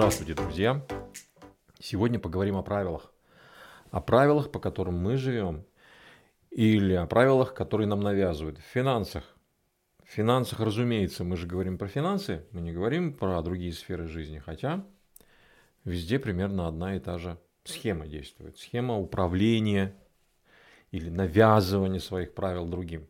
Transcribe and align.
Здравствуйте, 0.00 0.32
друзья! 0.32 0.82
Сегодня 1.78 2.18
поговорим 2.18 2.56
о 2.56 2.62
правилах. 2.62 3.12
О 3.90 4.00
правилах, 4.00 4.50
по 4.50 4.58
которым 4.58 4.96
мы 4.96 5.18
живем, 5.18 5.66
или 6.50 6.94
о 6.94 7.04
правилах, 7.04 7.52
которые 7.52 7.86
нам 7.86 8.00
навязывают 8.00 8.56
в 8.56 8.62
финансах. 8.62 9.36
В 10.02 10.08
финансах, 10.08 10.60
разумеется, 10.60 11.22
мы 11.22 11.36
же 11.36 11.46
говорим 11.46 11.76
про 11.76 11.86
финансы, 11.86 12.46
мы 12.52 12.62
не 12.62 12.72
говорим 12.72 13.12
про 13.12 13.42
другие 13.42 13.74
сферы 13.74 14.06
жизни, 14.06 14.38
хотя 14.38 14.86
везде 15.84 16.18
примерно 16.18 16.66
одна 16.66 16.96
и 16.96 16.98
та 16.98 17.18
же 17.18 17.36
схема 17.64 18.06
действует. 18.06 18.56
Схема 18.56 18.96
управления 18.96 19.94
или 20.92 21.10
навязывания 21.10 22.00
своих 22.00 22.32
правил 22.32 22.66
другим. 22.66 23.06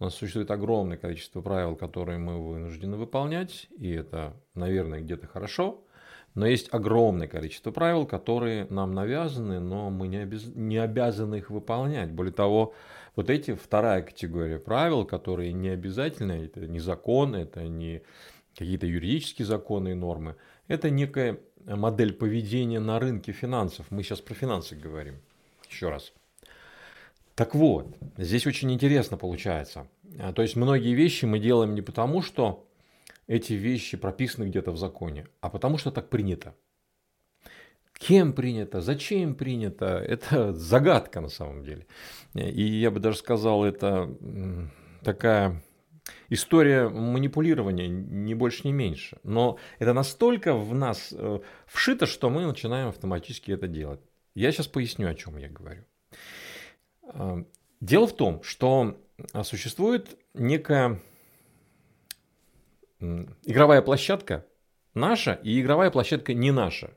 У 0.00 0.04
нас 0.04 0.14
существует 0.14 0.50
огромное 0.50 0.96
количество 0.96 1.40
правил, 1.40 1.74
которые 1.74 2.18
мы 2.18 2.38
вынуждены 2.38 2.96
выполнять, 2.96 3.66
и 3.76 3.90
это, 3.90 4.36
наверное, 4.54 5.00
где-то 5.00 5.26
хорошо. 5.26 5.82
Но 6.34 6.46
есть 6.46 6.72
огромное 6.72 7.26
количество 7.26 7.72
правил, 7.72 8.06
которые 8.06 8.66
нам 8.70 8.92
навязаны, 8.92 9.58
но 9.58 9.90
мы 9.90 10.06
не, 10.06 10.18
обяз... 10.18 10.44
не 10.54 10.76
обязаны 10.76 11.36
их 11.36 11.50
выполнять. 11.50 12.12
Более 12.12 12.32
того, 12.32 12.74
вот 13.16 13.28
эти 13.28 13.54
вторая 13.54 14.02
категория 14.02 14.60
правил, 14.60 15.04
которые 15.04 15.52
не 15.52 15.70
обязательны, 15.70 16.44
это 16.44 16.68
не 16.68 16.78
закон, 16.78 17.34
это 17.34 17.64
не 17.64 18.02
какие-то 18.56 18.86
юридические 18.86 19.46
законы 19.46 19.90
и 19.90 19.94
нормы, 19.94 20.36
это 20.68 20.90
некая 20.90 21.40
модель 21.64 22.12
поведения 22.12 22.78
на 22.78 23.00
рынке 23.00 23.32
финансов. 23.32 23.86
Мы 23.90 24.04
сейчас 24.04 24.20
про 24.20 24.34
финансы 24.34 24.76
говорим. 24.76 25.16
Еще 25.68 25.88
раз. 25.88 26.12
Так 27.38 27.54
вот, 27.54 27.96
здесь 28.16 28.48
очень 28.48 28.72
интересно 28.72 29.16
получается. 29.16 29.86
А, 30.18 30.32
то 30.32 30.42
есть 30.42 30.56
многие 30.56 30.92
вещи 30.92 31.24
мы 31.24 31.38
делаем 31.38 31.72
не 31.76 31.82
потому, 31.82 32.20
что 32.20 32.68
эти 33.28 33.52
вещи 33.52 33.96
прописаны 33.96 34.46
где-то 34.48 34.72
в 34.72 34.76
законе, 34.76 35.24
а 35.40 35.48
потому 35.48 35.78
что 35.78 35.92
так 35.92 36.10
принято. 36.10 36.56
Кем 37.96 38.32
принято, 38.32 38.80
зачем 38.80 39.36
принято, 39.36 39.86
это 39.86 40.52
загадка 40.52 41.20
на 41.20 41.28
самом 41.28 41.62
деле. 41.62 41.86
И 42.34 42.64
я 42.64 42.90
бы 42.90 42.98
даже 42.98 43.18
сказал, 43.18 43.64
это 43.64 44.12
такая 45.04 45.62
история 46.30 46.88
манипулирования, 46.88 47.86
не 47.86 48.34
больше, 48.34 48.62
не 48.64 48.72
меньше. 48.72 49.18
Но 49.22 49.58
это 49.78 49.92
настолько 49.92 50.54
в 50.54 50.74
нас 50.74 51.10
э, 51.12 51.38
вшито, 51.66 52.06
что 52.06 52.30
мы 52.30 52.44
начинаем 52.44 52.88
автоматически 52.88 53.52
это 53.52 53.68
делать. 53.68 54.00
Я 54.34 54.50
сейчас 54.50 54.66
поясню, 54.66 55.08
о 55.08 55.14
чем 55.14 55.36
я 55.36 55.48
говорю. 55.48 55.84
А, 57.08 57.44
дело 57.80 58.06
в 58.06 58.14
том, 58.14 58.42
что 58.42 58.96
существует 59.42 60.18
некая 60.34 61.00
игровая 63.00 63.82
площадка 63.82 64.46
наша 64.94 65.32
и 65.32 65.60
игровая 65.60 65.90
площадка 65.90 66.34
не 66.34 66.50
наша. 66.50 66.96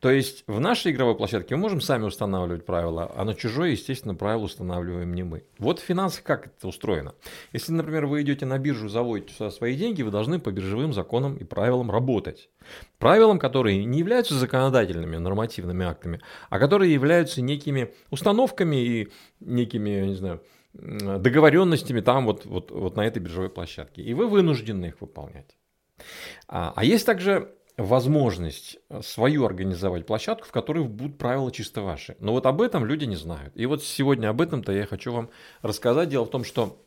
То 0.00 0.10
есть 0.10 0.44
в 0.46 0.60
нашей 0.60 0.92
игровой 0.92 1.16
площадке 1.16 1.54
мы 1.56 1.62
можем 1.62 1.80
сами 1.80 2.04
устанавливать 2.04 2.64
правила, 2.64 3.10
а 3.14 3.24
на 3.24 3.34
чужой, 3.34 3.72
естественно, 3.72 4.14
правила 4.14 4.44
устанавливаем 4.44 5.14
не 5.14 5.22
мы. 5.22 5.44
Вот 5.58 5.78
в 5.78 5.82
финансах 5.82 6.22
как 6.24 6.46
это 6.46 6.68
устроено. 6.68 7.14
Если, 7.52 7.72
например, 7.72 8.06
вы 8.06 8.22
идете 8.22 8.46
на 8.46 8.58
биржу, 8.58 8.88
заводите 8.88 9.34
сюда 9.34 9.50
свои 9.50 9.76
деньги, 9.76 10.02
вы 10.02 10.10
должны 10.10 10.38
по 10.38 10.50
биржевым 10.50 10.92
законам 10.92 11.36
и 11.36 11.44
правилам 11.44 11.90
работать. 11.90 12.50
Правилам, 12.98 13.38
которые 13.38 13.84
не 13.84 13.98
являются 13.98 14.34
законодательными, 14.34 15.16
нормативными 15.16 15.84
актами, 15.84 16.20
а 16.50 16.58
которые 16.58 16.92
являются 16.92 17.42
некими 17.42 17.92
установками 18.10 18.76
и 18.76 19.08
некими, 19.40 19.90
я 19.90 20.06
не 20.06 20.14
знаю, 20.14 20.42
договоренностями 20.74 22.00
там 22.00 22.24
вот, 22.24 22.46
вот, 22.46 22.70
вот 22.70 22.96
на 22.96 23.06
этой 23.06 23.18
биржевой 23.20 23.50
площадке. 23.50 24.02
И 24.02 24.14
вы 24.14 24.26
вынуждены 24.26 24.86
их 24.86 25.00
выполнять. 25.00 25.56
А, 26.48 26.72
а 26.74 26.84
есть 26.84 27.06
также 27.06 27.54
возможность 27.76 28.78
э, 28.88 29.00
свою 29.02 29.44
организовать 29.44 30.06
площадку, 30.06 30.46
в 30.46 30.52
которой 30.52 30.84
будут 30.84 31.18
правила 31.18 31.50
чисто 31.50 31.82
ваши. 31.82 32.16
Но 32.20 32.32
вот 32.32 32.46
об 32.46 32.60
этом 32.60 32.84
люди 32.84 33.04
не 33.04 33.16
знают. 33.16 33.52
И 33.56 33.66
вот 33.66 33.82
сегодня 33.82 34.28
об 34.28 34.40
этом-то 34.40 34.72
я 34.72 34.86
хочу 34.86 35.12
вам 35.12 35.30
рассказать. 35.62 36.08
Дело 36.08 36.24
в 36.24 36.30
том, 36.30 36.44
что 36.44 36.78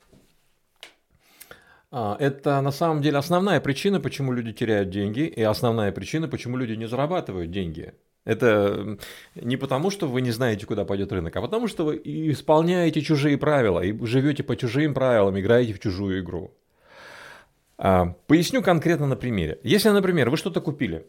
а, 1.92 2.18
это 2.20 2.62
на 2.62 2.72
самом 2.72 3.02
деле 3.02 3.18
основная 3.18 3.60
причина, 3.60 4.00
почему 4.00 4.32
люди 4.34 4.52
теряют 4.52 4.90
деньги, 4.90 5.22
и 5.22 5.42
основная 5.42 5.92
причина, 5.92 6.28
почему 6.28 6.58
люди 6.58 6.74
не 6.74 6.88
зарабатывают 6.88 7.52
деньги. 7.52 7.94
Это 8.26 8.98
не 9.36 9.56
потому, 9.56 9.92
что 9.92 10.08
вы 10.08 10.22
не 10.22 10.32
знаете, 10.32 10.66
куда 10.66 10.84
пойдет 10.84 11.12
рынок, 11.12 11.36
а 11.36 11.42
потому, 11.42 11.68
что 11.68 11.86
вы 11.86 12.02
исполняете 12.04 13.02
чужие 13.02 13.38
правила 13.38 13.82
и 13.82 13.98
живете 14.06 14.44
по 14.44 14.56
чужим 14.56 14.94
правилам, 14.94 15.40
играете 15.40 15.74
в 15.74 15.80
чужую 15.80 16.22
игру. 16.22 16.56
А, 17.78 18.16
поясню 18.28 18.62
конкретно 18.62 19.08
на 19.08 19.16
примере. 19.16 19.60
Если, 19.64 19.90
например, 19.90 20.30
вы 20.30 20.38
что-то 20.38 20.62
купили, 20.62 21.06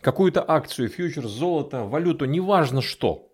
какую-то 0.00 0.44
акцию, 0.46 0.88
фьючерс, 0.88 1.30
золото, 1.30 1.84
валюту, 1.84 2.24
неважно 2.24 2.82
что, 2.82 3.28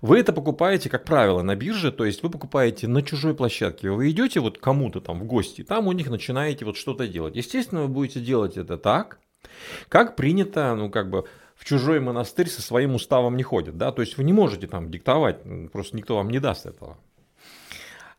вы 0.00 0.18
это 0.18 0.32
покупаете, 0.32 0.88
как 0.88 1.04
правило, 1.04 1.42
на 1.42 1.56
бирже, 1.56 1.92
то 1.92 2.04
есть 2.04 2.22
вы 2.22 2.30
покупаете 2.30 2.88
на 2.88 3.02
чужой 3.02 3.34
площадке. 3.34 3.90
Вы 3.90 4.10
идете 4.10 4.40
вот 4.40 4.58
кому-то 4.58 5.00
там 5.00 5.20
в 5.20 5.24
гости, 5.24 5.62
там 5.62 5.86
у 5.86 5.92
них 5.92 6.08
начинаете 6.08 6.64
вот 6.64 6.76
что-то 6.76 7.06
делать. 7.06 7.36
Естественно, 7.36 7.82
вы 7.82 7.88
будете 7.88 8.20
делать 8.20 8.56
это 8.56 8.78
так, 8.78 9.18
как 9.88 10.16
принято, 10.16 10.74
ну 10.74 10.90
как 10.90 11.10
бы 11.10 11.26
в 11.54 11.64
чужой 11.64 12.00
монастырь 12.00 12.48
со 12.48 12.62
своим 12.62 12.94
уставом 12.94 13.36
не 13.36 13.42
ходят, 13.42 13.76
да, 13.76 13.92
то 13.92 14.02
есть 14.02 14.16
вы 14.16 14.24
не 14.24 14.32
можете 14.32 14.66
там 14.66 14.90
диктовать, 14.90 15.38
просто 15.72 15.96
никто 15.96 16.16
вам 16.16 16.30
не 16.30 16.40
даст 16.40 16.66
этого. 16.66 16.98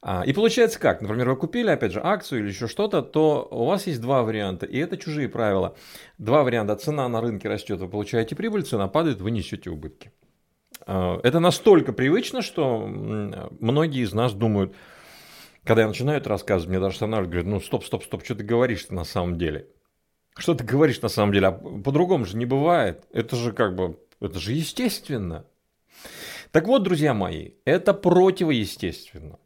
А, 0.07 0.21
и 0.23 0.33
получается 0.33 0.79
как? 0.79 1.01
Например, 1.01 1.31
вы 1.31 1.35
купили, 1.35 1.71
опять 1.71 1.91
же, 1.91 1.99
акцию 1.99 2.41
или 2.41 2.49
еще 2.49 2.67
что-то, 2.67 3.01
то 3.01 3.47
у 3.49 3.65
вас 3.65 3.87
есть 3.87 3.99
два 3.99 4.21
варианта, 4.21 4.67
и 4.67 4.77
это 4.77 4.97
чужие 4.97 5.27
правила. 5.27 5.75
Два 6.19 6.43
варианта. 6.43 6.75
Цена 6.75 7.09
на 7.09 7.21
рынке 7.21 7.49
растет, 7.49 7.79
вы 7.79 7.89
получаете 7.89 8.35
прибыль, 8.35 8.61
цена 8.61 8.87
падает, 8.87 9.19
вы 9.19 9.31
несете 9.31 9.71
убытки. 9.71 10.11
А, 10.85 11.19
это 11.23 11.39
настолько 11.39 11.91
привычно, 11.91 12.43
что 12.43 12.85
многие 12.85 14.03
из 14.03 14.13
нас 14.13 14.33
думают, 14.33 14.75
когда 15.63 15.81
я 15.81 15.87
начинаю 15.87 16.19
это 16.19 16.29
рассказывать, 16.29 16.69
мне 16.69 16.79
даже 16.79 16.93
останавливают, 16.93 17.31
говорят, 17.31 17.51
ну 17.51 17.59
стоп, 17.59 17.83
стоп, 17.83 18.03
стоп, 18.03 18.23
что 18.23 18.35
ты 18.35 18.43
говоришь 18.43 18.87
на 18.89 19.05
самом 19.05 19.39
деле? 19.39 19.69
Что 20.37 20.53
ты 20.53 20.63
говоришь 20.63 21.01
на 21.01 21.09
самом 21.09 21.33
деле? 21.33 21.47
А 21.47 21.51
по-другому 21.51 22.25
же 22.25 22.37
не 22.37 22.45
бывает. 22.45 23.05
Это 23.11 23.35
же 23.35 23.53
как 23.53 23.73
бы, 23.73 23.97
это 24.19 24.37
же 24.37 24.51
естественно. 24.51 25.47
Так 26.51 26.67
вот, 26.67 26.83
друзья 26.83 27.15
мои, 27.15 27.53
это 27.65 27.95
противоестественно. 27.95 29.39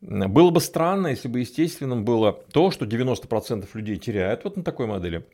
Было 0.00 0.50
бы 0.50 0.60
странно, 0.60 1.08
если 1.08 1.28
бы 1.28 1.40
естественным 1.40 2.04
было 2.04 2.32
то, 2.32 2.70
что 2.70 2.86
90% 2.86 3.68
людей 3.74 3.96
теряют 3.98 4.44
вот 4.44 4.56
на 4.56 4.64
такой 4.64 4.86
модели. 4.86 5.26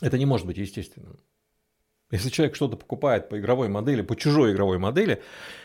Это 0.00 0.18
не 0.18 0.24
может 0.24 0.46
быть 0.46 0.56
естественным. 0.56 1.18
Если 2.10 2.30
человек 2.30 2.54
что-то 2.54 2.76
покупает 2.76 3.28
по 3.28 3.38
игровой 3.38 3.68
модели, 3.68 4.02
по 4.02 4.16
чужой 4.16 4.52
игровой 4.52 4.78
модели, 4.78 5.22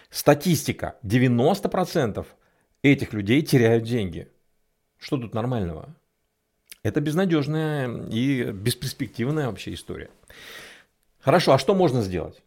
статистика 0.10 0.96
90% 1.04 2.26
этих 2.84 3.14
людей 3.14 3.42
теряют 3.42 3.84
деньги. 3.84 4.30
Что 4.98 5.18
тут 5.18 5.34
нормального? 5.34 5.96
Это 6.84 7.02
безнадежная 7.02 8.08
и 8.08 8.52
бесперспективная 8.52 9.48
вообще 9.48 9.74
история. 9.74 10.10
Хорошо, 11.20 11.54
а 11.54 11.60
что 11.60 11.76
можно 11.76 12.02
сделать? 12.02 12.42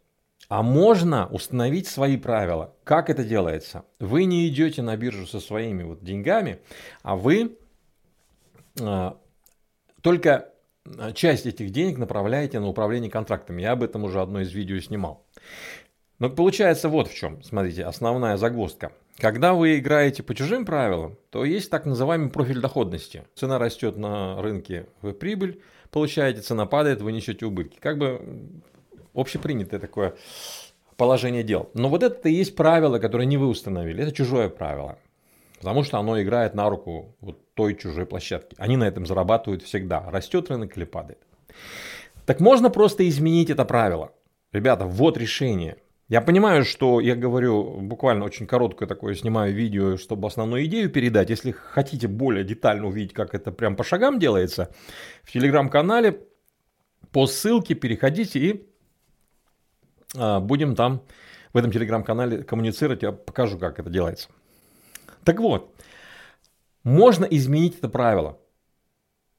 А 0.51 0.63
можно 0.63 1.27
установить 1.27 1.87
свои 1.87 2.17
правила. 2.17 2.75
Как 2.83 3.09
это 3.09 3.23
делается? 3.23 3.85
Вы 3.99 4.25
не 4.25 4.49
идете 4.49 4.81
на 4.81 4.97
биржу 4.97 5.25
со 5.25 5.39
своими 5.39 5.83
вот 5.83 6.03
деньгами, 6.03 6.59
а 7.03 7.15
вы 7.15 7.55
э, 8.77 9.11
только 10.01 10.49
часть 11.13 11.45
этих 11.45 11.69
денег 11.69 11.97
направляете 11.97 12.59
на 12.59 12.67
управление 12.67 13.09
контрактами. 13.09 13.61
Я 13.61 13.71
об 13.71 13.81
этом 13.81 14.03
уже 14.03 14.19
одно 14.19 14.41
из 14.41 14.51
видео 14.51 14.77
снимал. 14.81 15.25
Но 16.19 16.29
получается 16.29 16.89
вот 16.89 17.07
в 17.07 17.15
чем, 17.15 17.41
смотрите, 17.43 17.85
основная 17.85 18.35
загвоздка. 18.35 18.91
Когда 19.19 19.53
вы 19.53 19.79
играете 19.79 20.21
по 20.21 20.35
чужим 20.35 20.65
правилам, 20.65 21.15
то 21.29 21.45
есть 21.45 21.69
так 21.69 21.85
называемый 21.85 22.29
профиль 22.29 22.59
доходности. 22.59 23.23
Цена 23.35 23.57
растет 23.57 23.95
на 23.95 24.41
рынке, 24.41 24.87
вы 25.01 25.13
прибыль 25.13 25.61
получаете, 25.91 26.41
цена 26.41 26.65
падает, 26.65 27.01
вы 27.01 27.13
несете 27.13 27.45
убытки. 27.45 27.77
Как 27.79 27.97
бы 27.97 28.61
общепринятое 29.13 29.79
такое 29.79 30.15
положение 30.97 31.43
дел. 31.43 31.69
Но 31.73 31.89
вот 31.89 32.03
это 32.03 32.29
и 32.29 32.33
есть 32.33 32.55
правило, 32.55 32.99
которое 32.99 33.25
не 33.25 33.37
вы 33.37 33.47
установили. 33.47 34.03
Это 34.03 34.11
чужое 34.11 34.49
правило. 34.49 34.97
Потому 35.59 35.83
что 35.83 35.99
оно 35.99 36.21
играет 36.21 36.53
на 36.55 36.69
руку 36.69 37.15
вот 37.21 37.53
той 37.53 37.75
чужой 37.75 38.05
площадки. 38.05 38.55
Они 38.57 38.77
на 38.77 38.87
этом 38.87 39.05
зарабатывают 39.05 39.63
всегда. 39.63 40.09
Растет 40.09 40.49
рынок 40.49 40.75
или 40.77 40.85
падает. 40.85 41.19
Так 42.25 42.39
можно 42.39 42.69
просто 42.69 43.07
изменить 43.07 43.49
это 43.49 43.65
правило. 43.65 44.11
Ребята, 44.51 44.85
вот 44.85 45.17
решение. 45.17 45.77
Я 46.07 46.19
понимаю, 46.19 46.65
что 46.65 46.99
я 46.99 47.15
говорю 47.15 47.63
буквально 47.79 48.25
очень 48.25 48.45
короткое 48.45 48.85
такое, 48.85 49.15
снимаю 49.15 49.53
видео, 49.53 49.97
чтобы 49.97 50.27
основную 50.27 50.65
идею 50.65 50.89
передать. 50.89 51.29
Если 51.29 51.51
хотите 51.51 52.07
более 52.07 52.43
детально 52.43 52.87
увидеть, 52.87 53.13
как 53.13 53.33
это 53.33 53.51
прям 53.51 53.75
по 53.75 53.83
шагам 53.83 54.19
делается, 54.19 54.73
в 55.23 55.31
телеграм-канале 55.31 56.19
по 57.11 57.27
ссылке 57.27 57.75
переходите 57.75 58.39
и 58.39 58.70
будем 60.13 60.75
там 60.75 61.01
в 61.53 61.57
этом 61.57 61.71
телеграм-канале 61.71 62.43
коммуницировать, 62.43 63.03
я 63.03 63.11
покажу, 63.11 63.57
как 63.57 63.79
это 63.79 63.89
делается. 63.89 64.29
Так 65.23 65.39
вот, 65.39 65.73
можно 66.83 67.25
изменить 67.25 67.77
это 67.77 67.89
правило. 67.89 68.37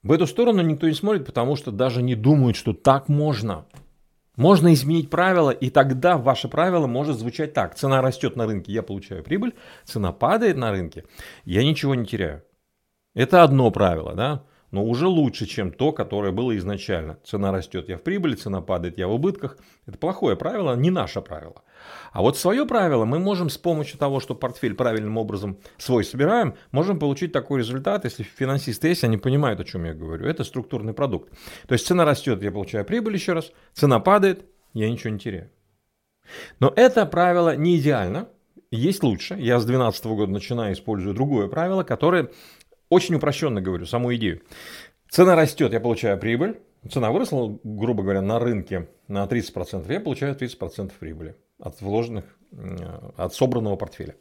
В 0.03 0.13
эту 0.13 0.27
сторону 0.27 0.63
никто 0.63 0.89
не 0.89 0.95
смотрит, 0.95 1.27
потому 1.27 1.57
что 1.57 1.71
даже 1.71 2.03
не 2.03 2.15
думают, 2.15 2.57
что 2.57 2.73
так 2.73 3.09
можно. 3.09 3.67
Можно 4.37 4.73
изменить 4.73 5.11
правила, 5.11 5.51
и 5.51 5.71
тогда 5.71 6.17
ваше 6.17 6.49
правило 6.49 6.87
может 6.87 7.19
звучать 7.19 7.53
так. 7.53 7.75
Цена 7.75 8.01
растет 8.01 8.35
на 8.35 8.47
рынке, 8.47 8.73
я 8.73 8.83
получаю 8.83 9.23
прибыль. 9.23 9.55
Цена 9.85 10.13
падает 10.13 10.57
на 10.57 10.71
рынке, 10.71 11.05
я 11.45 11.63
ничего 11.63 11.95
не 11.95 12.07
теряю. 12.07 12.43
Это 13.15 13.43
одно 13.43 13.71
правило, 13.71 14.15
да? 14.15 14.45
Но 14.73 14.83
уже 14.85 15.07
лучше, 15.07 15.47
чем 15.47 15.71
то, 15.71 15.93
которое 15.93 16.33
было 16.33 16.57
изначально. 16.57 17.19
Цена 17.25 17.53
растет, 17.53 17.89
я 17.89 17.99
в 17.99 18.03
прибыли, 18.03 18.35
цена 18.35 18.63
падает, 18.63 18.99
я 18.99 19.07
в 19.07 19.13
убытках. 19.13 19.59
Это 19.87 19.99
плохое 19.99 20.35
правило, 20.35 20.75
не 20.75 20.91
наше 20.91 21.21
правило. 21.21 21.63
А 22.13 22.23
вот 22.23 22.39
свое 22.39 22.67
правило 22.67 23.05
мы 23.05 23.19
можем 23.19 23.51
с 23.51 23.59
помощью 23.59 23.99
того, 23.99 24.19
что 24.19 24.35
портфель 24.35 24.75
правильным 24.75 25.19
образом 25.19 25.59
свой 25.77 26.05
собираем, 26.05 26.55
можем 26.73 26.99
получить 26.99 27.33
такой 27.33 27.61
результат, 27.61 28.05
если 28.05 28.23
финансисты 28.23 28.89
есть, 28.89 29.05
они 29.05 29.19
понимают, 29.19 29.61
о 29.61 29.65
чем 29.65 29.85
я 29.85 29.93
говорю. 29.93 30.27
Это 30.27 30.43
структурный 30.43 30.95
продукт. 30.95 31.31
То 31.69 31.75
есть 31.75 31.87
цена 31.87 32.07
растет, 32.07 32.43
я 32.43 32.51
получаю 32.51 32.87
прибыль 32.87 33.15
еще 33.15 33.35
раз, 33.35 33.53
цена 33.75 34.01
падает, 34.01 34.47
я 34.73 34.91
ничего 34.91 35.11
не 35.11 35.19
теряю. 35.19 35.51
Но 36.61 36.73
это 36.75 37.05
правило 37.05 37.55
не 37.57 37.77
идеально, 37.77 38.29
есть 38.71 39.03
лучше. 39.03 39.35
Я 39.35 39.61
с 39.61 39.67
2012 39.67 40.05
года 40.07 40.33
начинаю 40.33 40.73
использую 40.73 41.15
другое 41.15 41.47
правило, 41.49 41.83
которое 41.83 42.31
очень 42.93 43.15
упрощенно 43.15 43.61
говорю, 43.61 43.87
саму 43.87 44.15
идею. 44.15 44.43
Цена 45.09 45.35
растет, 45.35 45.73
я 45.73 45.81
получаю 45.81 46.19
прибыль. 46.19 46.61
Цена 46.91 47.11
выросла, 47.11 47.59
грубо 47.65 48.03
говоря, 48.03 48.21
на 48.21 48.39
рынке 48.39 48.89
на 49.09 49.25
30%. 49.25 49.91
Я 49.93 50.01
получаю 50.01 50.35
30% 50.37 50.93
прибыли 50.99 51.37
от 51.59 51.81
вложенных, 51.81 52.25
от 53.17 53.35
собранного 53.35 53.77
портфеля. 53.77 54.17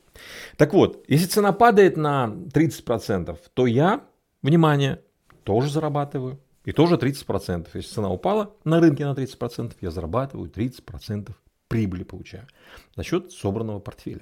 Так 0.57 0.73
вот, 0.73 1.03
если 1.07 1.25
цена 1.25 1.51
падает 1.51 1.97
на 1.97 2.33
30%, 2.53 3.38
то 3.53 3.68
я, 3.68 4.06
внимание, 4.41 5.01
тоже 5.44 5.69
зарабатываю. 5.69 6.39
И 6.63 6.71
тоже 6.71 6.95
30%. 6.95 7.68
Если 7.73 7.94
цена 7.94 8.09
упала 8.09 8.53
на 8.63 8.79
рынке 8.79 9.06
на 9.06 9.13
30%, 9.13 9.73
я 9.81 9.89
зарабатываю 9.89 10.50
30% 10.50 11.31
прибыли 11.68 12.03
получаю 12.03 12.47
за 12.95 13.03
счет 13.03 13.31
собранного 13.31 13.79
портфеля. 13.79 14.21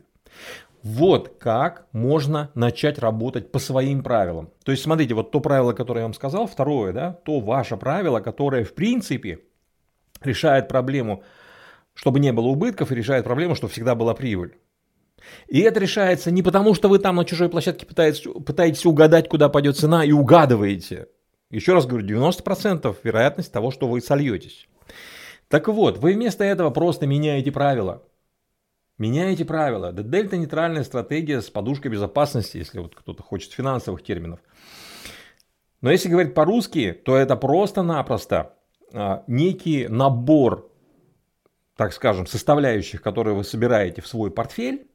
Вот 0.81 1.35
как 1.39 1.87
можно 1.91 2.51
начать 2.55 2.99
работать 2.99 3.51
по 3.51 3.59
своим 3.59 4.01
правилам. 4.01 4.49
То 4.63 4.71
есть, 4.71 4.83
смотрите, 4.83 5.13
вот 5.13 5.31
то 5.31 5.41
правило, 5.41 5.73
которое 5.73 6.01
я 6.01 6.05
вам 6.05 6.13
сказал, 6.13 6.47
второе, 6.47 6.93
да, 6.93 7.11
то 7.11 7.39
ваше 7.41 7.75
правило, 7.75 8.21
которое 8.21 8.63
в 8.63 8.73
принципе 8.73 9.39
решает 10.21 10.69
проблему, 10.69 11.23
чтобы 11.93 12.19
не 12.19 12.31
было 12.31 12.47
убытков, 12.47 12.91
и 12.91 12.95
решает 12.95 13.25
проблему, 13.25 13.55
чтобы 13.55 13.73
всегда 13.73 13.93
была 13.93 14.13
прибыль. 14.13 14.57
И 15.47 15.59
это 15.59 15.81
решается 15.81 16.31
не 16.31 16.41
потому, 16.41 16.73
что 16.73 16.87
вы 16.87 16.99
там 16.99 17.17
на 17.17 17.25
чужой 17.25 17.49
площадке 17.49 17.85
пытаетесь, 17.85 18.23
пытаетесь 18.45 18.85
угадать, 18.85 19.27
куда 19.27 19.49
пойдет 19.49 19.77
цена, 19.77 20.05
и 20.05 20.13
угадываете. 20.13 21.07
Еще 21.49 21.73
раз 21.73 21.85
говорю, 21.85 22.07
90% 22.07 22.95
вероятность 23.03 23.51
того, 23.51 23.71
что 23.71 23.87
вы 23.87 24.01
сольетесь. 24.01 24.67
Так 25.47 25.67
вот, 25.67 25.97
вы 25.97 26.13
вместо 26.13 26.43
этого 26.43 26.69
просто 26.69 27.07
меняете 27.07 27.51
правила. 27.51 28.03
Меняете 28.99 29.45
правила. 29.45 29.93
Дельта 29.93 30.35
нейтральная 30.35 30.83
стратегия 30.83 31.41
с 31.41 31.49
подушкой 31.49 31.89
безопасности, 31.89 32.57
если 32.57 32.79
вот 32.79 32.95
кто-то 32.95 33.23
хочет 33.23 33.53
финансовых 33.53 34.03
терминов. 34.03 34.41
Но 35.79 35.89
если 35.89 36.09
говорить 36.09 36.33
по-русски, 36.33 36.91
то 36.91 37.15
это 37.15 37.37
просто-напросто 37.37 38.57
а, 38.91 39.23
некий 39.27 39.87
набор, 39.87 40.69
так 41.77 41.93
скажем, 41.93 42.27
составляющих, 42.27 43.01
которые 43.01 43.35
вы 43.35 43.45
собираете 43.45 44.01
в 44.01 44.07
свой 44.07 44.31
портфель, 44.31 44.91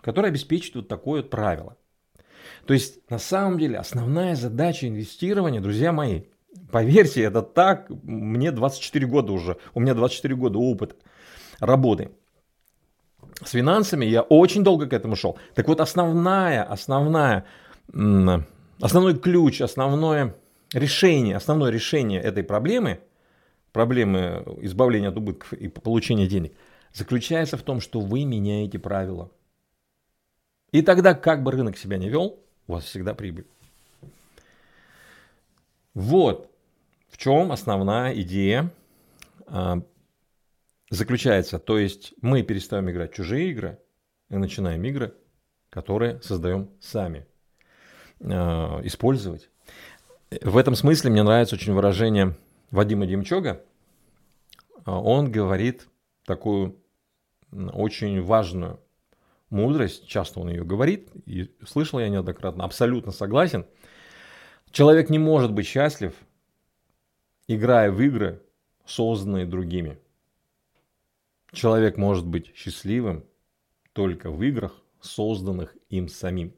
который 0.00 0.30
обеспечит 0.30 0.74
вот 0.74 0.88
такое 0.88 1.22
вот 1.22 1.30
правило. 1.30 1.76
То 2.66 2.74
есть, 2.74 3.08
на 3.10 3.20
самом 3.20 3.60
деле, 3.60 3.78
основная 3.78 4.34
задача 4.34 4.88
инвестирования, 4.88 5.60
друзья 5.60 5.92
мои, 5.92 6.22
поверьте, 6.72 7.22
это 7.22 7.42
так, 7.42 7.90
мне 8.02 8.50
24 8.50 9.06
года 9.06 9.32
уже, 9.32 9.56
у 9.72 9.78
меня 9.78 9.94
24 9.94 10.34
года 10.34 10.58
опыт 10.58 10.96
работы 11.60 12.10
с 13.44 13.50
финансами, 13.50 14.04
я 14.04 14.22
очень 14.22 14.62
долго 14.64 14.86
к 14.86 14.92
этому 14.92 15.16
шел. 15.16 15.38
Так 15.54 15.68
вот, 15.68 15.80
основная, 15.80 16.62
основная, 16.62 17.44
основной 17.92 19.18
ключ, 19.18 19.60
основное 19.60 20.36
решение, 20.72 21.36
основное 21.36 21.70
решение 21.70 22.20
этой 22.20 22.42
проблемы, 22.42 23.00
проблемы 23.72 24.44
избавления 24.62 25.08
от 25.08 25.16
убытков 25.16 25.52
и 25.52 25.68
получения 25.68 26.26
денег, 26.26 26.52
заключается 26.92 27.56
в 27.56 27.62
том, 27.62 27.80
что 27.80 28.00
вы 28.00 28.24
меняете 28.24 28.78
правила. 28.78 29.30
И 30.72 30.82
тогда, 30.82 31.14
как 31.14 31.42
бы 31.42 31.50
рынок 31.50 31.76
себя 31.76 31.98
не 31.98 32.08
вел, 32.08 32.38
у 32.66 32.72
вас 32.74 32.84
всегда 32.84 33.14
прибыль. 33.14 33.46
Вот 35.94 36.50
в 37.08 37.16
чем 37.16 37.50
основная 37.50 38.14
идея 38.20 38.70
а, 39.46 39.82
заключается. 40.90 41.58
То 41.58 41.78
есть 41.78 42.12
мы 42.20 42.42
перестаем 42.42 42.90
играть 42.90 43.14
чужие 43.14 43.50
игры 43.50 43.78
и 44.28 44.36
начинаем 44.36 44.84
игры, 44.84 45.14
которые 45.70 46.20
создаем 46.20 46.68
сами, 46.80 47.26
э, 48.18 48.26
использовать. 48.84 49.48
В 50.42 50.56
этом 50.56 50.74
смысле 50.74 51.10
мне 51.10 51.22
нравится 51.22 51.54
очень 51.54 51.72
выражение 51.72 52.36
Вадима 52.70 53.06
Демчога. 53.06 53.64
Он 54.84 55.30
говорит 55.30 55.88
такую 56.24 56.76
очень 57.52 58.22
важную 58.22 58.80
мудрость, 59.48 60.06
часто 60.06 60.40
он 60.40 60.50
ее 60.50 60.64
говорит, 60.64 61.10
и 61.26 61.52
слышал 61.66 61.98
я 61.98 62.08
неоднократно, 62.08 62.64
абсолютно 62.64 63.10
согласен. 63.10 63.66
Человек 64.70 65.10
не 65.10 65.18
может 65.18 65.52
быть 65.52 65.66
счастлив, 65.66 66.14
играя 67.48 67.90
в 67.90 68.00
игры, 68.00 68.40
созданные 68.84 69.46
другими– 69.46 69.98
Человек 71.52 71.96
может 71.96 72.26
быть 72.26 72.54
счастливым 72.54 73.24
только 73.92 74.30
в 74.30 74.42
играх, 74.42 74.80
созданных 75.00 75.76
им 75.88 76.08
самим. 76.08 76.54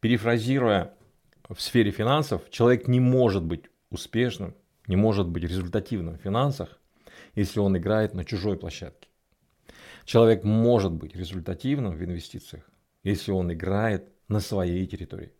Перефразируя 0.00 0.94
в 1.48 1.60
сфере 1.60 1.90
финансов, 1.90 2.50
человек 2.50 2.88
не 2.88 3.00
может 3.00 3.42
быть 3.42 3.64
успешным, 3.90 4.54
не 4.86 4.96
может 4.96 5.28
быть 5.28 5.44
результативным 5.44 6.18
в 6.18 6.22
финансах, 6.22 6.78
если 7.34 7.60
он 7.60 7.76
играет 7.76 8.14
на 8.14 8.24
чужой 8.24 8.58
площадке. 8.58 9.08
Человек 10.04 10.44
может 10.44 10.92
быть 10.92 11.16
результативным 11.16 11.96
в 11.96 12.04
инвестициях, 12.04 12.68
если 13.02 13.32
он 13.32 13.52
играет 13.52 14.12
на 14.28 14.40
своей 14.40 14.86
территории, 14.86 15.32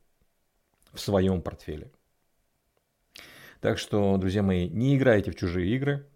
в 0.92 1.00
своем 1.00 1.42
портфеле. 1.42 1.90
Так 3.60 3.78
что, 3.78 4.16
друзья 4.16 4.42
мои, 4.42 4.68
не 4.68 4.96
играйте 4.96 5.30
в 5.30 5.36
чужие 5.36 5.74
игры, 5.76 6.06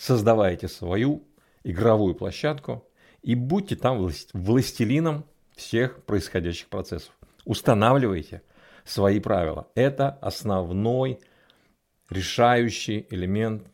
создавайте 0.00 0.66
свою 0.66 1.28
игровую 1.62 2.14
площадку 2.14 2.88
и 3.22 3.34
будьте 3.34 3.76
там 3.76 4.10
властелином 4.32 5.26
всех 5.54 6.04
происходящих 6.04 6.68
процессов. 6.68 7.12
Устанавливайте 7.44 8.42
свои 8.84 9.20
правила. 9.20 9.68
Это 9.74 10.08
основной 10.08 11.20
решающий 12.08 13.06
элемент 13.10 13.66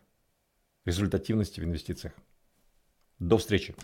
результативности 0.84 1.60
в 1.60 1.64
инвестициях. 1.64 2.12
До 3.20 3.38
встречи! 3.38 3.76